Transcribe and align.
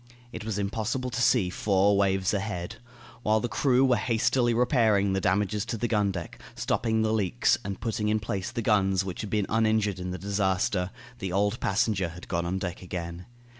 It 0.33 0.43
was 0.43 0.57
impossible 0.57 1.11
to 1.11 1.21
see 1.21 1.51
four 1.51 1.95
waves 1.95 2.33
ahead. 2.33 2.77
While 3.21 3.39
the 3.39 3.47
crew 3.47 3.85
were 3.85 3.97
hastily 3.97 4.51
repairing 4.51 5.13
the 5.13 5.21
damages 5.21 5.63
to 5.67 5.77
the 5.77 5.87
gun 5.87 6.09
deck, 6.11 6.41
stopping 6.55 7.03
the 7.03 7.13
leaks, 7.13 7.59
and 7.63 7.79
putting 7.79 8.09
in 8.09 8.19
place 8.19 8.51
the 8.51 8.63
guns 8.63 9.05
which 9.05 9.21
had 9.21 9.29
been 9.29 9.45
uninjured 9.47 9.99
in 9.99 10.09
the 10.09 10.17
disaster, 10.17 10.89
the 11.19 11.31
old 11.31 11.59
passenger 11.59 12.09
had 12.09 12.27
gone 12.27 12.47
on 12.47 12.57
deck 12.57 12.81
again. 12.81 13.27